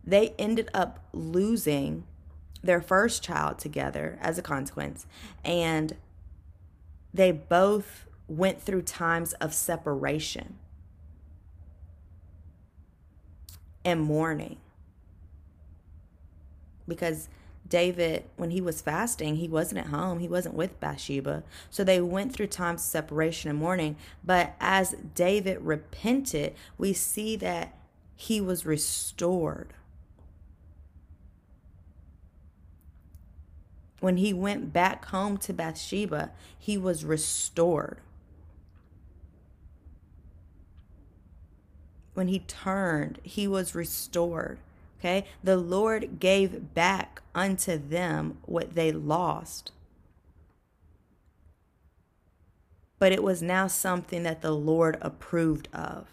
they 0.06 0.34
ended 0.38 0.68
up 0.74 1.00
losing 1.12 2.04
their 2.62 2.80
first 2.80 3.22
child 3.22 3.58
together 3.58 4.18
as 4.20 4.38
a 4.38 4.42
consequence. 4.42 5.06
And 5.44 5.96
they 7.12 7.30
both 7.30 8.06
went 8.26 8.60
through 8.60 8.82
times 8.82 9.34
of 9.34 9.52
separation 9.52 10.56
and 13.84 14.00
mourning 14.00 14.56
because 16.88 17.28
David, 17.68 18.24
when 18.36 18.50
he 18.50 18.60
was 18.60 18.82
fasting, 18.82 19.36
he 19.36 19.48
wasn't 19.48 19.78
at 19.78 19.86
home. 19.86 20.18
He 20.18 20.28
wasn't 20.28 20.54
with 20.54 20.78
Bathsheba. 20.80 21.42
So 21.70 21.82
they 21.82 22.00
went 22.00 22.32
through 22.32 22.48
times 22.48 22.82
of 22.82 22.86
separation 22.86 23.50
and 23.50 23.58
mourning. 23.58 23.96
But 24.22 24.54
as 24.60 24.94
David 25.14 25.62
repented, 25.62 26.54
we 26.76 26.92
see 26.92 27.36
that 27.36 27.74
he 28.16 28.40
was 28.40 28.66
restored. 28.66 29.72
When 34.04 34.18
he 34.18 34.34
went 34.34 34.70
back 34.70 35.06
home 35.06 35.38
to 35.38 35.54
Bathsheba, 35.54 36.30
he 36.58 36.76
was 36.76 37.06
restored. 37.06 38.00
When 42.12 42.28
he 42.28 42.40
turned, 42.40 43.18
he 43.22 43.48
was 43.48 43.74
restored. 43.74 44.58
Okay. 45.00 45.24
The 45.42 45.56
Lord 45.56 46.20
gave 46.20 46.74
back 46.74 47.22
unto 47.34 47.78
them 47.78 48.36
what 48.44 48.74
they 48.74 48.92
lost. 48.92 49.72
But 52.98 53.12
it 53.12 53.22
was 53.22 53.40
now 53.40 53.68
something 53.68 54.22
that 54.24 54.42
the 54.42 54.52
Lord 54.52 54.98
approved 55.00 55.68
of. 55.72 56.08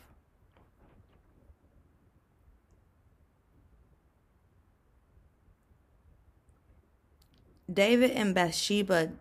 David 7.71 8.11
and 8.11 8.33
Bathsheba 8.35 9.11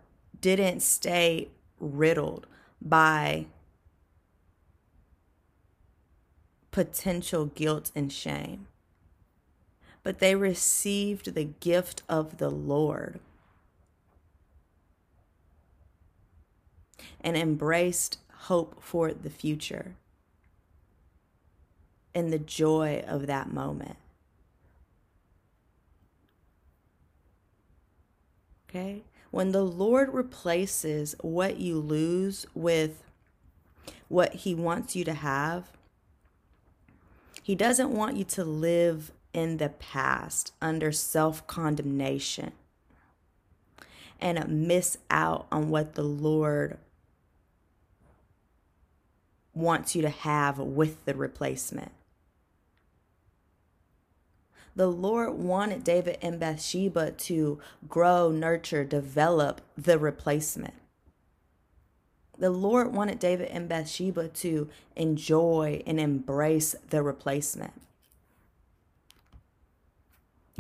didn't 0.41 0.81
stay 0.81 1.49
riddled 1.79 2.47
by 2.81 3.47
potential 6.71 7.47
guilt 7.47 7.91
and 7.95 8.13
shame 8.13 8.67
but 10.03 10.19
they 10.19 10.35
received 10.35 11.35
the 11.35 11.45
gift 11.45 12.03
of 12.09 12.39
the 12.39 12.51
Lord 12.51 13.21
and 17.21 17.37
embraced 17.37 18.19
hope 18.45 18.83
for 18.83 19.13
the 19.13 19.31
future 19.31 19.95
and 22.15 22.33
the 22.33 22.39
joy 22.39 23.05
of 23.07 23.27
that 23.27 23.53
moment. 23.53 23.97
Okay? 28.71 29.03
When 29.31 29.53
the 29.53 29.65
Lord 29.65 30.15
replaces 30.15 31.17
what 31.21 31.59
you 31.59 31.79
lose 31.79 32.47
with 32.55 33.03
what 34.09 34.35
He 34.35 34.55
wants 34.55 34.95
you 34.95 35.05
to 35.05 35.15
have, 35.15 35.71
He 37.43 37.55
doesn't 37.55 37.91
want 37.91 38.17
you 38.17 38.25
to 38.25 38.45
live 38.45 39.13
in 39.33 39.57
the 39.57 39.69
past 39.69 40.53
under 40.61 40.93
self 40.93 41.47
condemnation 41.47 42.53
and 44.21 44.69
miss 44.69 44.99
out 45.11 45.47
on 45.51 45.71
what 45.71 45.95
the 45.95 46.03
Lord 46.03 46.79
wants 49.55 49.97
you 49.97 50.03
to 50.03 50.11
have 50.11 50.59
with 50.59 51.05
the 51.05 51.15
replacement. 51.15 51.93
The 54.77 54.87
Lord 54.87 55.35
wanted 55.35 55.85
David 55.85 56.19
and 56.23 56.39
Bathsheba 56.39 57.13
to 57.13 57.59
grow, 57.89 58.31
nurture, 58.31 58.85
develop 58.85 59.61
the 59.77 59.99
replacement. 59.99 60.75
The 62.39 62.51
Lord 62.51 62.95
wanted 62.95 63.19
David 63.19 63.49
and 63.49 63.69
Bathsheba 63.69 64.29
to 64.29 64.69
enjoy 64.97 65.83
and 65.87 66.01
embrace 66.01 66.75
the 66.89 67.03
replacement 67.03 67.75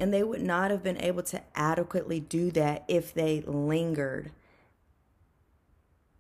and 0.00 0.14
they 0.14 0.23
would 0.23 0.43
not 0.43 0.71
have 0.71 0.83
been 0.83 1.00
able 1.00 1.23
to 1.23 1.43
adequately 1.55 2.19
do 2.19 2.50
that 2.52 2.85
if 2.88 3.12
they 3.12 3.43
lingered 3.43 4.33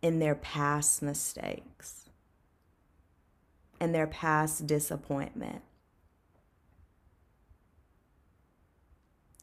in 0.02 0.18
their 0.18 0.34
past 0.34 1.00
mistakes 1.00 2.10
and 3.80 3.94
their 3.94 4.06
past 4.06 4.66
disappointment 4.66 5.62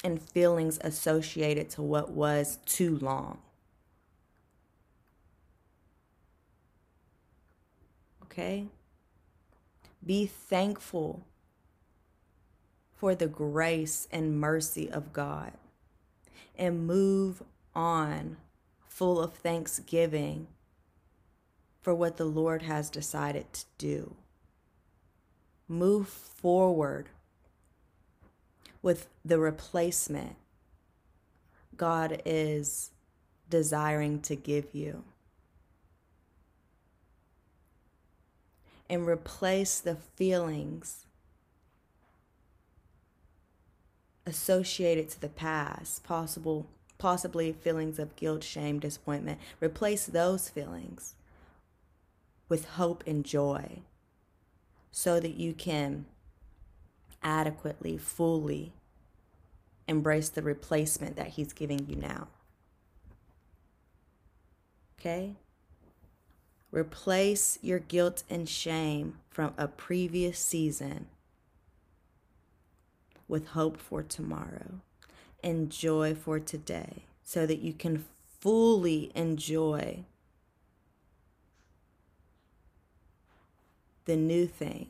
and 0.04 0.22
feelings 0.22 0.80
associated 0.82 1.70
to 1.72 1.82
what 1.82 2.12
was 2.12 2.60
too 2.66 2.98
long. 3.00 3.40
Okay? 8.24 8.68
Be 10.06 10.26
thankful 10.26 11.26
for 12.96 13.16
the 13.16 13.28
grace 13.28 14.08
and 14.12 14.40
mercy 14.40 14.90
of 14.90 15.14
God 15.14 15.54
and 16.58 16.88
move 16.88 17.44
on 17.76 18.38
full 18.88 19.22
of 19.22 19.34
thanksgiving 19.34 20.48
for 21.82 21.94
what 21.94 22.18
the 22.18 22.26
Lord 22.26 22.64
has 22.64 22.90
decided 22.90 23.54
to 23.54 23.66
do. 23.78 24.16
Move 25.68 26.08
forward 26.08 27.10
with 28.88 29.10
the 29.26 29.38
replacement 29.38 30.38
God 31.76 32.22
is 32.24 32.92
desiring 33.50 34.22
to 34.22 34.34
give 34.34 34.74
you. 34.74 35.04
And 38.90 39.06
replace 39.06 39.82
the 39.82 39.98
feelings 40.16 41.06
associated 44.26 45.10
to 45.10 45.20
the 45.20 45.28
past, 45.28 46.06
possible 46.06 46.66
possibly 46.98 47.52
feelings 47.52 48.00
of 48.00 48.16
guilt, 48.16 48.42
shame, 48.42 48.80
disappointment, 48.80 49.38
replace 49.60 50.06
those 50.06 50.48
feelings 50.48 51.16
with 52.48 52.70
hope 52.80 53.04
and 53.06 53.26
joy 53.26 53.82
so 54.92 55.20
that 55.20 55.34
you 55.34 55.52
can 55.52 56.06
adequately, 57.22 57.98
fully 57.98 58.72
embrace 59.88 60.30
the 60.30 60.42
replacement 60.42 61.16
that 61.16 61.30
he's 61.30 61.54
giving 61.54 61.88
you 61.88 61.96
now. 61.96 62.28
Okay? 65.00 65.36
Replace 66.72 67.58
your 67.62 67.80
guilt 67.80 68.24
and 68.30 68.48
shame 68.48 69.18
from 69.30 69.54
a 69.58 69.68
previous 69.68 70.38
season 70.40 71.08
with 73.28 73.48
hope 73.50 73.78
for 73.78 74.04
tomorrow 74.04 74.82
and 75.44 75.70
joy 75.70 76.16
for 76.16 76.40
today 76.40 77.04
so 77.24 77.46
that 77.46 77.60
you 77.60 77.74
can 77.74 78.06
fully 78.40 79.12
enjoy 79.16 80.04
the 84.06 84.16
new 84.16 84.46
thing 84.48 84.90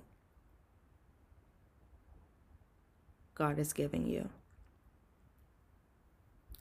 God 3.33 3.59
is 3.59 3.73
giving 3.73 4.07
you 4.07 4.29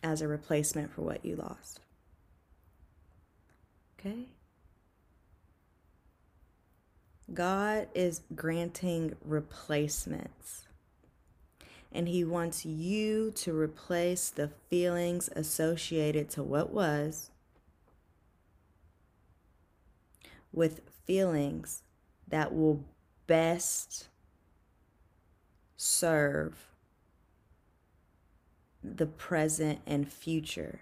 as 0.07 0.23
a 0.23 0.29
replacement 0.29 0.93
for 0.93 1.03
what 1.03 1.25
you 1.25 1.35
lost. 1.35 1.81
Okay? 3.99 4.29
God 7.35 7.89
is 7.93 8.23
granting 8.33 9.17
replacements 9.25 10.69
and 11.91 12.07
He 12.07 12.23
wants 12.23 12.65
you 12.65 13.33
to 13.33 13.59
replace 13.59 14.31
the 14.31 14.49
feelings 14.71 15.29
associated 15.35 16.31
to 16.31 16.43
what 16.45 16.73
was 16.73 17.31
with 20.53 20.83
feelings 21.05 21.83
that 22.29 22.55
will 22.55 22.85
best 23.27 24.07
serve 25.77 26.76
the 28.95 29.07
present 29.07 29.81
and 29.87 30.11
future 30.11 30.81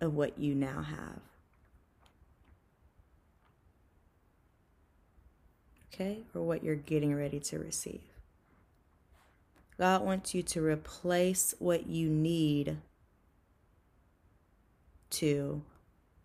of 0.00 0.14
what 0.14 0.38
you 0.38 0.54
now 0.54 0.82
have. 0.82 1.20
Okay? 5.92 6.20
Or 6.34 6.42
what 6.42 6.62
you're 6.62 6.76
getting 6.76 7.14
ready 7.14 7.40
to 7.40 7.58
receive. 7.58 8.00
God 9.78 10.02
wants 10.02 10.34
you 10.34 10.42
to 10.42 10.62
replace 10.62 11.54
what 11.58 11.86
you 11.86 12.08
need 12.08 12.76
to 15.10 15.62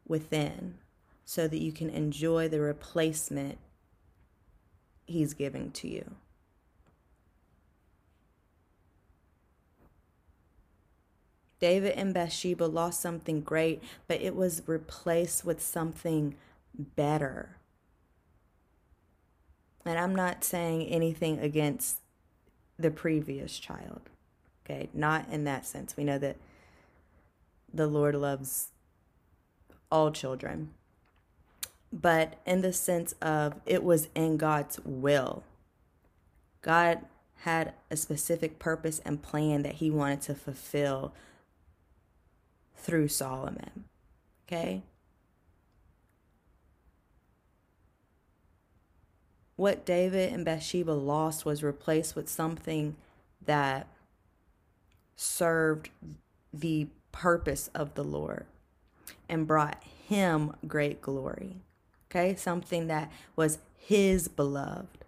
within 0.08 0.76
so 1.26 1.48
that 1.48 1.58
you 1.58 1.72
can 1.72 1.90
enjoy 1.90 2.48
the 2.48 2.60
replacement 2.60 3.58
He's 5.08 5.34
giving 5.34 5.72
to 5.72 5.88
you. 5.88 6.16
David 11.66 11.94
and 11.98 12.14
Bathsheba 12.14 12.66
lost 12.66 13.02
something 13.02 13.42
great, 13.42 13.82
but 14.08 14.22
it 14.22 14.36
was 14.36 14.62
replaced 14.68 15.44
with 15.44 15.60
something 15.60 16.36
better. 16.78 17.58
And 19.84 19.98
I'm 19.98 20.14
not 20.14 20.44
saying 20.44 20.84
anything 20.84 21.40
against 21.40 22.02
the 22.78 22.92
previous 22.92 23.58
child. 23.58 24.02
Okay, 24.64 24.90
not 24.94 25.28
in 25.32 25.44
that 25.46 25.66
sense. 25.66 25.98
We 25.98 26.04
know 26.04 26.20
that 26.20 26.36
the 27.74 27.88
Lord 27.88 28.14
loves 28.14 28.68
all 29.92 30.12
children, 30.12 30.70
but 31.92 32.36
in 32.46 32.62
the 32.62 32.74
sense 32.74 33.14
of 33.24 33.56
it 33.66 33.84
was 33.84 34.08
in 34.14 34.38
God's 34.38 34.80
will. 34.86 35.42
God 36.62 37.00
had 37.38 37.74
a 37.90 37.98
specific 37.98 38.60
purpose 38.60 39.02
and 39.04 39.24
plan 39.24 39.64
that 39.64 39.78
he 39.78 39.90
wanted 39.90 40.22
to 40.22 40.36
fulfill 40.36 41.12
through 42.86 43.08
Solomon. 43.08 43.86
Okay? 44.48 44.84
What 49.56 49.86
David 49.86 50.32
and 50.32 50.46
Bathsheba 50.46 50.92
lost 50.92 51.46
was 51.46 51.64
replaced 51.64 52.16
with 52.16 52.30
something 52.30 52.96
that 53.44 53.88
served 55.16 55.90
the 56.54 56.88
purpose 57.12 57.70
of 57.74 57.96
the 57.96 58.04
Lord 58.04 58.46
and 59.28 59.48
brought 59.48 59.82
him 60.08 60.56
great 60.68 61.02
glory. 61.02 61.56
Okay? 62.12 62.36
Something 62.36 62.86
that 62.88 63.12
was 63.36 63.58
his 63.78 64.28
beloved. 64.28 65.06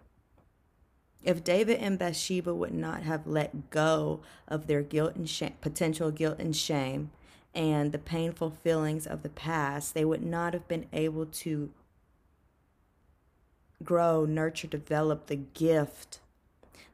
If 1.22 1.44
David 1.44 1.78
and 1.78 1.98
Bathsheba 1.98 2.54
would 2.54 2.74
not 2.74 3.02
have 3.02 3.26
let 3.26 3.70
go 3.70 4.20
of 4.48 4.66
their 4.66 4.82
guilt 4.82 5.14
and 5.14 5.28
shame, 5.28 5.54
potential 5.60 6.10
guilt 6.10 6.38
and 6.38 6.56
shame 6.56 7.10
and 7.54 7.92
the 7.92 7.98
painful 7.98 8.50
feelings 8.50 9.06
of 9.06 9.22
the 9.22 9.28
past, 9.28 9.94
they 9.94 10.04
would 10.04 10.24
not 10.24 10.52
have 10.54 10.68
been 10.68 10.86
able 10.92 11.26
to 11.26 11.70
grow, 13.82 14.24
nurture, 14.24 14.66
develop 14.66 15.26
the 15.26 15.36
gift 15.36 16.20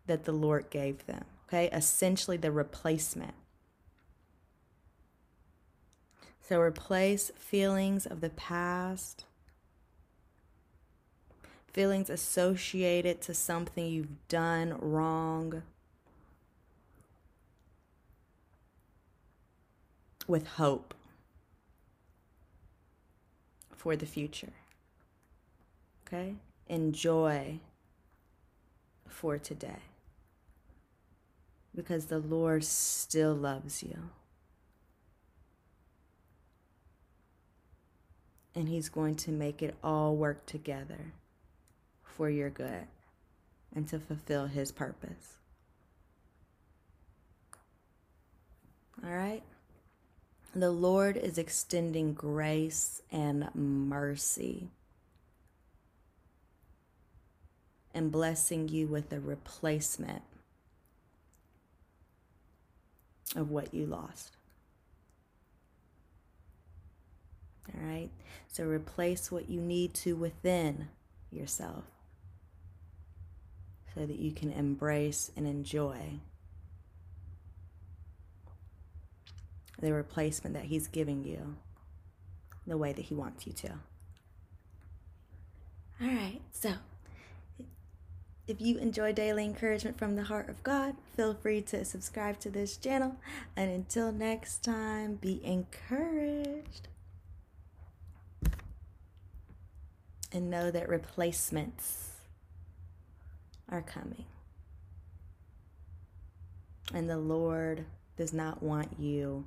that 0.06 0.24
the 0.24 0.32
Lord 0.32 0.70
gave 0.70 1.06
them. 1.06 1.24
Okay, 1.48 1.68
essentially 1.72 2.36
the 2.36 2.50
replacement. 2.50 3.34
So 6.40 6.60
replace 6.60 7.30
feelings 7.36 8.04
of 8.04 8.20
the 8.20 8.30
past, 8.30 9.24
feelings 11.72 12.10
associated 12.10 13.22
to 13.22 13.34
something 13.34 13.86
you've 13.86 14.28
done 14.28 14.76
wrong, 14.78 15.62
with 20.26 20.46
hope 20.46 20.94
for 23.70 23.96
the 23.96 24.06
future. 24.06 24.52
Okay? 26.06 26.36
Enjoy 26.68 27.58
for 29.08 29.38
today 29.38 29.82
because 31.74 32.06
the 32.06 32.18
Lord 32.18 32.64
still 32.64 33.34
loves 33.34 33.82
you. 33.82 34.10
And 38.54 38.68
He's 38.68 38.88
going 38.88 39.16
to 39.16 39.32
make 39.32 39.62
it 39.62 39.74
all 39.82 40.14
work 40.14 40.46
together 40.46 41.12
for 42.02 42.30
your 42.30 42.50
good 42.50 42.86
and 43.74 43.88
to 43.88 43.98
fulfill 43.98 44.46
His 44.46 44.70
purpose. 44.70 45.34
All 49.04 49.10
right? 49.10 49.42
The 50.56 50.70
Lord 50.70 51.16
is 51.16 51.36
extending 51.36 52.14
grace 52.14 53.02
and 53.10 53.48
mercy 53.54 54.68
and 57.92 58.12
blessing 58.12 58.68
you 58.68 58.86
with 58.86 59.12
a 59.12 59.18
replacement 59.18 60.22
of 63.34 63.50
what 63.50 63.74
you 63.74 63.86
lost. 63.86 64.36
All 67.74 67.84
right? 67.84 68.10
So 68.46 68.64
replace 68.64 69.32
what 69.32 69.48
you 69.48 69.60
need 69.60 69.92
to 69.94 70.14
within 70.14 70.88
yourself 71.32 71.84
so 73.92 74.06
that 74.06 74.18
you 74.18 74.30
can 74.30 74.52
embrace 74.52 75.32
and 75.36 75.48
enjoy 75.48 76.20
the 79.84 79.92
replacement 79.92 80.54
that 80.54 80.64
He's 80.64 80.88
giving 80.88 81.24
you 81.24 81.56
the 82.66 82.78
way 82.78 82.92
that 82.92 83.02
He 83.02 83.14
wants 83.14 83.46
you 83.46 83.52
to. 83.52 83.70
All 86.00 86.08
right, 86.08 86.40
so 86.50 86.72
if 88.46 88.60
you 88.60 88.78
enjoy 88.78 89.12
daily 89.12 89.44
encouragement 89.44 89.98
from 89.98 90.16
the 90.16 90.24
heart 90.24 90.48
of 90.48 90.62
God, 90.62 90.96
feel 91.16 91.34
free 91.34 91.60
to 91.62 91.84
subscribe 91.84 92.40
to 92.40 92.50
this 92.50 92.76
channel. 92.76 93.16
And 93.56 93.70
until 93.70 94.10
next 94.10 94.64
time, 94.64 95.16
be 95.16 95.40
encouraged. 95.44 96.88
And 100.32 100.50
know 100.50 100.70
that 100.70 100.88
replacements 100.88 102.12
are 103.68 103.82
coming. 103.82 104.24
And 106.92 107.08
the 107.08 107.18
Lord 107.18 107.84
does 108.16 108.32
not 108.32 108.62
want 108.62 108.98
you 108.98 109.46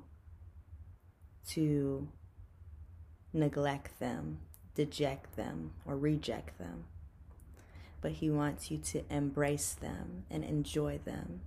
to 1.48 2.08
neglect 3.32 3.98
them, 4.00 4.38
deject 4.74 5.36
them, 5.36 5.72
or 5.86 5.96
reject 5.96 6.58
them 6.58 6.84
but 8.00 8.12
He 8.12 8.30
wants 8.30 8.70
you 8.70 8.78
to 8.78 9.02
embrace 9.10 9.72
them 9.72 10.24
and 10.30 10.44
enjoy 10.44 10.98
them. 11.04 11.40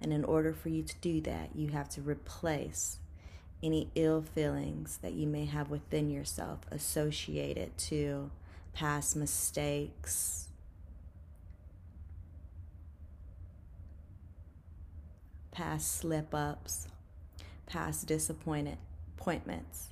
And 0.00 0.12
in 0.12 0.24
order 0.24 0.52
for 0.52 0.68
you 0.68 0.82
to 0.82 0.94
do 1.00 1.20
that, 1.22 1.50
you 1.54 1.68
have 1.68 1.88
to 1.90 2.00
replace 2.00 2.98
any 3.62 3.90
ill 3.94 4.22
feelings 4.22 4.98
that 5.02 5.14
you 5.14 5.26
may 5.26 5.46
have 5.46 5.70
within 5.70 6.10
yourself 6.10 6.60
associated 6.70 7.76
to 7.78 8.30
past 8.74 9.16
mistakes, 9.16 10.48
past 15.50 15.96
slip 15.98 16.34
ups, 16.34 16.88
past 17.64 18.06
disappointed 18.06 18.76
appointments. 19.18 19.88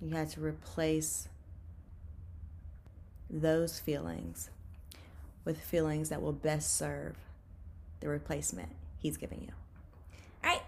You 0.00 0.10
had 0.10 0.30
to 0.30 0.40
replace 0.40 1.28
those 3.28 3.78
feelings 3.78 4.50
with 5.44 5.60
feelings 5.60 6.08
that 6.08 6.22
will 6.22 6.32
best 6.32 6.76
serve 6.76 7.16
the 8.00 8.08
replacement 8.08 8.70
he's 8.98 9.16
giving 9.16 9.42
you. 9.42 9.52
All 10.44 10.50
right. 10.50 10.62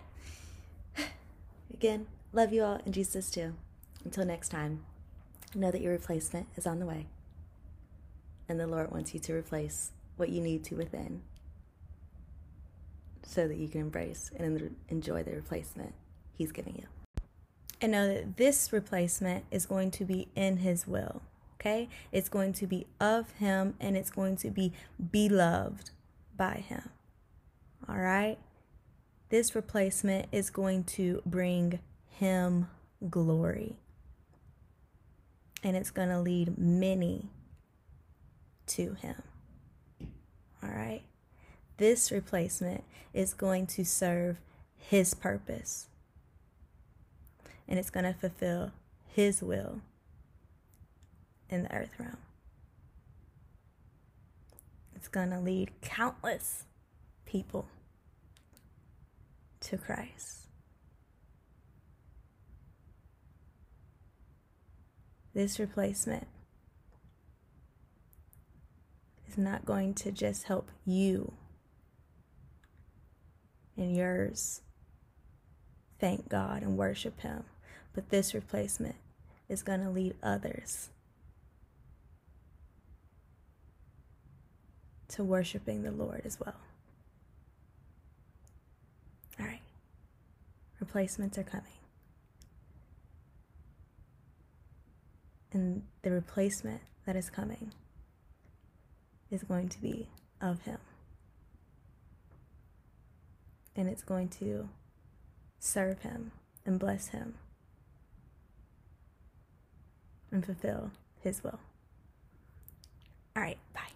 Again, 1.74 2.06
love 2.32 2.52
you 2.52 2.62
all 2.62 2.80
and 2.84 2.94
Jesus 2.94 3.30
too. 3.30 3.54
Until 4.04 4.24
next 4.24 4.50
time, 4.50 4.84
know 5.54 5.70
that 5.70 5.80
your 5.80 5.92
replacement 5.92 6.46
is 6.56 6.66
on 6.66 6.78
the 6.78 6.86
way. 6.86 7.06
And 8.48 8.60
the 8.60 8.66
Lord 8.66 8.90
wants 8.90 9.14
you 9.14 9.20
to 9.20 9.34
replace 9.34 9.92
what 10.16 10.28
you 10.28 10.40
need 10.40 10.64
to 10.64 10.76
within 10.76 11.22
so 13.24 13.48
that 13.48 13.56
you 13.56 13.68
can 13.68 13.80
embrace 13.80 14.30
and 14.36 14.76
enjoy 14.88 15.22
the 15.22 15.32
replacement 15.32 15.94
he's 16.36 16.52
giving 16.52 16.76
you. 16.76 16.86
And 17.80 17.92
know 17.92 18.06
that 18.06 18.36
this 18.36 18.72
replacement 18.72 19.44
is 19.50 19.66
going 19.66 19.90
to 19.92 20.04
be 20.04 20.28
in 20.36 20.58
his 20.58 20.86
will 20.86 21.22
okay? 21.62 21.88
It's 22.10 22.28
going 22.28 22.52
to 22.54 22.66
be 22.66 22.86
of 23.00 23.30
Him 23.32 23.74
and 23.80 23.96
it's 23.96 24.10
going 24.10 24.36
to 24.38 24.50
be 24.50 24.72
beloved 25.10 25.90
by 26.36 26.64
Him, 26.68 26.90
all 27.88 27.98
right? 27.98 28.38
This 29.28 29.54
replacement 29.54 30.26
is 30.32 30.50
going 30.50 30.84
to 30.84 31.22
bring 31.24 31.78
Him 32.08 32.68
glory. 33.08 33.76
And 35.64 35.76
it's 35.76 35.92
going 35.92 36.08
to 36.08 36.18
lead 36.18 36.58
many 36.58 37.28
to 38.66 38.94
Him, 38.94 39.22
all 40.62 40.70
right? 40.70 41.02
This 41.76 42.12
replacement 42.12 42.84
is 43.12 43.34
going 43.34 43.66
to 43.68 43.84
serve 43.84 44.38
His 44.76 45.14
purpose. 45.14 45.88
And 47.68 47.78
it's 47.78 47.90
going 47.90 48.04
to 48.04 48.12
fulfill 48.12 48.72
His 49.06 49.42
will 49.42 49.80
in 51.48 51.64
the 51.64 51.74
earth 51.74 51.92
realm. 51.98 52.18
It's 54.94 55.08
going 55.08 55.30
to 55.30 55.40
lead 55.40 55.72
countless 55.80 56.64
people 57.24 57.66
to 59.60 59.76
Christ. 59.76 60.46
This 65.34 65.58
replacement 65.58 66.26
is 69.28 69.38
not 69.38 69.64
going 69.64 69.94
to 69.94 70.12
just 70.12 70.44
help 70.44 70.70
you 70.84 71.32
and 73.82 73.96
yours 73.96 74.60
thank 75.98 76.28
God 76.28 76.62
and 76.62 76.76
worship 76.76 77.20
Him, 77.20 77.44
but 77.94 78.10
this 78.10 78.34
replacement 78.34 78.96
is 79.48 79.62
going 79.62 79.80
to 79.80 79.90
lead 79.90 80.14
others 80.22 80.90
to 85.08 85.22
worshiping 85.22 85.82
the 85.82 85.90
Lord 85.90 86.22
as 86.24 86.38
well. 86.40 86.54
All 89.38 89.46
right. 89.46 89.60
Replacements 90.80 91.36
are 91.36 91.42
coming. 91.42 91.66
And 95.52 95.82
the 96.00 96.10
replacement 96.10 96.80
that 97.04 97.14
is 97.14 97.28
coming 97.28 97.72
is 99.30 99.42
going 99.42 99.68
to 99.68 99.80
be 99.80 100.08
of 100.40 100.62
Him 100.62 100.78
and 103.76 103.88
it's 103.88 104.02
going 104.02 104.28
to 104.28 104.68
serve 105.58 106.00
him 106.00 106.32
and 106.66 106.78
bless 106.78 107.08
him 107.08 107.34
and 110.30 110.44
fulfill 110.44 110.90
his 111.20 111.42
will. 111.44 111.60
All 113.36 113.42
right, 113.42 113.58
bye. 113.72 113.91